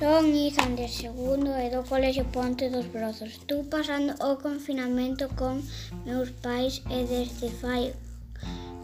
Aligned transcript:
Son 0.00 0.32
Izan 0.32 0.76
de 0.76 0.86
segundo 0.86 1.50
e 1.58 1.66
do 1.74 1.82
Colexio 1.82 2.24
Ponte 2.34 2.70
dos 2.70 2.86
Brozos. 2.86 3.32
Tu 3.48 3.56
pasando 3.64 4.14
o 4.22 4.38
confinamento 4.38 5.26
con 5.34 5.58
meus 6.06 6.30
pais 6.44 6.74
e 6.86 7.02
desde 7.02 7.50
fai 7.60 7.90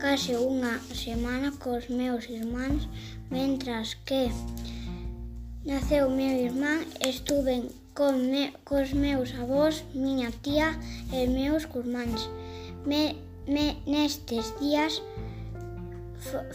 case 0.03 0.35
unha 0.35 0.75
semana 0.91 1.55
cos 1.63 1.87
meus 1.87 2.27
irmáns, 2.27 2.83
mentras 3.31 3.95
que 4.03 4.27
naceu 5.63 6.11
meu 6.11 6.35
irmán, 6.49 6.83
estuven 6.99 7.71
con 7.95 8.15
me, 8.31 8.51
cos 8.67 8.91
meus 8.91 9.31
avós, 9.39 9.87
miña 9.95 10.35
tía 10.43 10.75
e 11.15 11.31
meus 11.31 11.63
curmáns. 11.71 12.27
Me, 12.91 13.15
me 13.47 13.79
nestes 13.87 14.51
días 14.59 14.99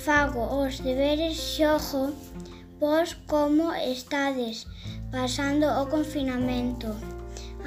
fago 0.03 0.43
os 0.59 0.83
deberes, 0.83 1.39
xogo, 1.55 2.11
Vos 2.79 3.17
como 3.27 3.73
estades 3.73 4.65
pasando 5.11 5.67
o 5.81 5.89
confinamento? 5.91 6.95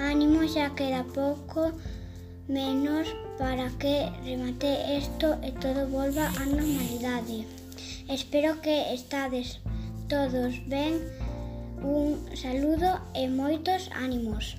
Ánimo, 0.01 0.41
xa 0.49 0.73
queda 0.73 1.05
pouco 1.05 1.69
menos 2.49 3.13
para 3.37 3.69
que 3.77 4.09
remate 4.25 4.73
isto 4.97 5.37
e 5.45 5.53
todo 5.61 5.85
volva 5.93 6.33
á 6.41 6.43
normalidade. 6.49 7.45
Espero 8.09 8.57
que 8.65 8.97
estades 8.97 9.61
todos 10.09 10.57
ben. 10.73 11.05
Un 11.85 12.17
saludo 12.33 12.91
e 13.13 13.29
moitos 13.29 13.93
ánimos. 13.93 14.57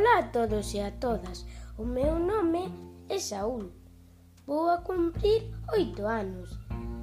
Ola 0.00 0.20
a 0.20 0.32
todos 0.32 0.72
e 0.72 0.80
a 0.80 0.90
todas, 0.92 1.44
o 1.76 1.84
meu 1.84 2.18
nome 2.18 2.72
é 3.10 3.18
Saúl. 3.18 3.70
Vou 4.46 4.70
a 4.70 4.78
cumprir 4.78 5.52
oito 5.74 6.06
anos 6.06 6.58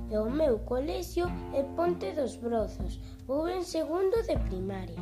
e 0.09 0.17
o 0.17 0.27
meu 0.27 0.57
colexio 0.65 1.27
é 1.53 1.61
Ponte 1.75 2.11
dos 2.13 2.37
Brozos. 2.37 2.99
Vou 3.27 3.47
en 3.47 3.63
segundo 3.63 4.17
de 4.23 4.35
primaria. 4.49 4.97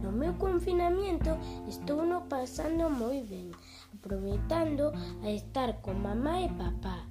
No 0.00 0.12
meu 0.12 0.32
confinamiento 0.34 1.30
estou 1.66 2.06
no 2.06 2.20
pasando 2.28 2.88
moi 2.88 3.20
ben, 3.28 3.50
aproveitando 3.92 4.92
a 5.24 5.28
estar 5.28 5.82
con 5.82 6.00
mamá 6.00 6.42
e 6.42 6.48
papá. 6.50 7.02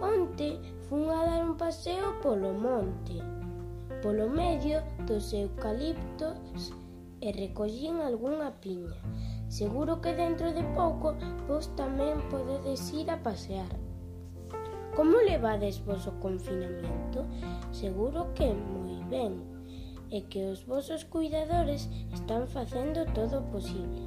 Onte 0.00 0.58
fun 0.88 1.10
a 1.10 1.20
dar 1.26 1.44
un 1.44 1.54
paseo 1.58 2.18
polo 2.22 2.54
monte, 2.54 3.20
polo 4.00 4.30
medio 4.30 4.80
dos 5.04 5.34
eucaliptos 5.34 6.72
e 7.26 7.32
recollín 7.34 7.98
algunha 7.98 8.54
piña. 8.62 8.94
Seguro 9.50 10.00
que 10.00 10.14
dentro 10.14 10.54
de 10.54 10.62
pouco 10.78 11.18
vos 11.50 11.66
tamén 11.74 12.22
podedes 12.30 12.94
ir 12.94 13.10
a 13.10 13.18
pasear. 13.18 13.66
Como 14.94 15.18
levades 15.18 15.82
vos 15.82 16.06
o 16.06 16.14
confinamento? 16.22 17.26
Seguro 17.74 18.30
que 18.38 18.46
moi 18.54 19.02
ben, 19.10 19.42
e 20.14 20.22
que 20.30 20.46
os 20.46 20.62
vosos 20.62 21.02
cuidadores 21.02 21.90
están 22.14 22.46
facendo 22.46 23.02
todo 23.10 23.42
o 23.42 23.48
posible. 23.50 24.06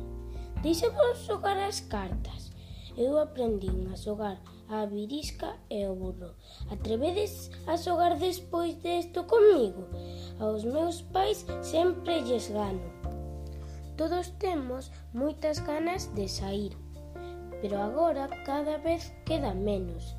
Dixe 0.64 0.88
vos 0.88 1.20
xogar 1.28 1.60
as 1.60 1.84
cartas. 1.84 2.56
Eu 2.96 3.20
aprendín 3.20 3.88
a 3.92 3.96
xogar 3.96 4.40
a 4.68 4.86
virisca 4.86 5.56
e 5.70 5.88
o 5.88 5.96
burro. 5.96 6.36
Atrevedes 6.72 7.52
a 7.68 7.76
xogar 7.76 8.16
despois 8.18 8.76
desto 8.80 9.24
comigo? 9.24 9.88
Aos 10.40 10.64
meus 10.64 11.02
pais 11.02 11.46
sempre 11.62 12.24
lles 12.24 12.48
gano. 12.48 12.99
Todos 14.00 14.32
temos 14.40 14.96
moitas 15.12 15.60
ganas 15.60 16.16
de 16.16 16.32
sair, 16.32 16.72
pero 17.60 17.84
agora 17.84 18.32
cada 18.48 18.80
vez 18.80 19.12
queda 19.28 19.52
menos. 19.52 20.16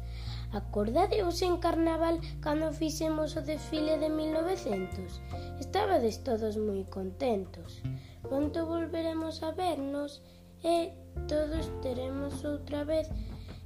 Acordadeos 0.53 1.41
en 1.41 1.57
carnaval 1.57 2.21
cando 2.45 2.77
fixemos 2.77 3.41
o 3.41 3.41
desfile 3.41 3.97
de 3.97 4.13
1900? 4.13 5.25
Estabades 5.65 6.21
todos 6.21 6.61
moi 6.61 6.85
contentos. 6.93 7.81
Pronto 8.21 8.69
volveremos 8.69 9.41
a 9.41 9.57
vernos 9.57 10.21
e 10.61 10.93
todos 11.25 11.65
teremos 11.81 12.45
outra 12.45 12.85
vez 12.85 13.09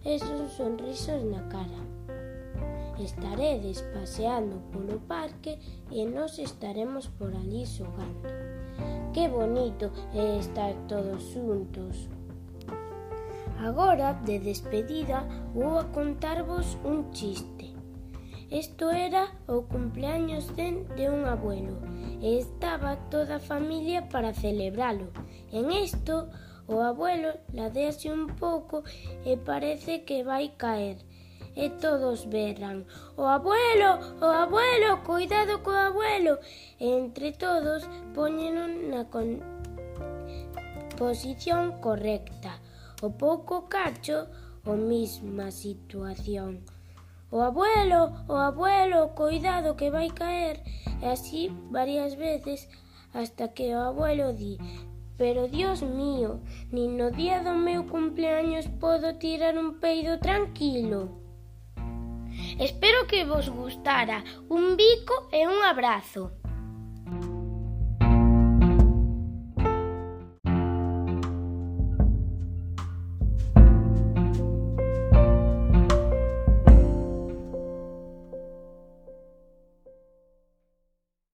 esos 0.06 0.54
sonrisos 0.54 1.26
na 1.26 1.42
cara. 1.50 1.82
Estaredes 3.02 3.82
paseando 3.90 4.62
polo 4.70 5.02
parque 5.10 5.58
e 5.90 6.06
nos 6.06 6.38
estaremos 6.38 7.10
por 7.18 7.34
ali 7.34 7.66
xogando. 7.66 8.30
Que 9.14 9.28
bonito 9.28 9.92
é 10.12 10.38
estar 10.38 10.74
todos 10.88 11.22
xuntos. 11.30 12.08
Agora, 13.60 14.14
de 14.26 14.40
despedida, 14.40 15.22
vou 15.54 15.78
a 15.78 15.84
contarvos 15.84 16.76
un 16.82 17.12
chiste. 17.12 17.72
Isto 18.50 18.90
era 18.90 19.28
o 19.46 19.62
cumpleaños 19.62 20.50
de, 20.56 20.82
de 20.96 21.08
un 21.08 21.26
abuelo 21.26 21.78
e 22.20 22.38
estaba 22.38 22.96
toda 23.08 23.36
a 23.36 23.46
familia 23.52 24.08
para 24.08 24.34
celebralo. 24.34 25.06
En 25.52 25.70
isto, 25.70 26.28
o 26.66 26.80
abuelo 26.80 27.38
ladease 27.52 28.10
un 28.10 28.26
pouco 28.34 28.82
e 29.24 29.36
parece 29.36 30.02
que 30.02 30.24
vai 30.24 30.58
caer 30.58 30.98
e 31.56 31.70
todos 31.70 32.26
berran. 32.26 32.84
O 33.16 33.22
oh 33.22 33.28
abuelo, 33.28 33.98
o 34.20 34.26
abuelo, 34.26 35.02
cuidado 35.02 35.62
co 35.62 35.70
abuelo. 35.70 36.38
E 36.78 36.86
entre 36.98 37.32
todos 37.32 37.86
poñenon 38.14 38.90
na 38.90 39.06
con... 39.12 39.40
posición 40.96 41.80
correcta. 41.80 42.60
O 43.02 43.10
pouco 43.10 43.68
cacho, 43.68 44.26
o 44.64 44.74
mesma 44.74 45.50
situación. 45.50 46.64
O 47.30 47.42
abuelo, 47.42 48.14
o 48.28 48.36
abuelo, 48.36 49.14
cuidado 49.14 49.76
que 49.76 49.90
vai 49.90 50.10
caer. 50.10 50.62
E 51.02 51.06
así 51.06 51.50
varias 51.70 52.16
veces 52.16 52.68
hasta 53.12 53.48
que 53.54 53.74
o 53.74 53.80
abuelo 53.80 54.32
di 54.32 54.58
Pero 55.16 55.46
Dios 55.46 55.82
mío, 55.82 56.40
nin 56.74 56.98
no 56.98 57.14
día 57.14 57.38
do 57.46 57.54
meu 57.54 57.86
cumpleaños 57.86 58.66
podo 58.82 59.14
tirar 59.14 59.54
un 59.54 59.78
peido 59.78 60.18
tranquilo. 60.18 61.23
Espero 62.58 63.06
que 63.06 63.24
vos 63.24 63.48
gustara. 63.48 64.22
Un 64.48 64.76
bico 64.76 65.28
e 65.32 65.46
un 65.46 65.62
abrazo. 65.62 66.43